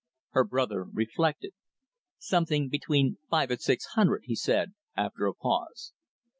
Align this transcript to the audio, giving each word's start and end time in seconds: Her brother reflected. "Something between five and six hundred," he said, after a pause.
Her 0.31 0.43
brother 0.43 0.83
reflected. 0.91 1.51
"Something 2.17 2.69
between 2.69 3.19
five 3.29 3.51
and 3.51 3.61
six 3.61 3.85
hundred," 3.93 4.23
he 4.25 4.33
said, 4.35 4.73
after 4.97 5.27
a 5.27 5.35
pause. 5.35 5.93